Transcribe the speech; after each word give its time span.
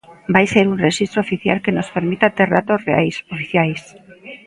Vai 0.33 0.45
ser 0.53 0.63
un 0.71 0.81
rexistro 0.85 1.19
oficial 1.25 1.57
que 1.63 1.75
nos 1.77 1.91
permita 1.95 2.33
ter 2.37 2.49
datos 2.57 2.79
reais, 2.89 3.15
oficiais. 3.35 3.81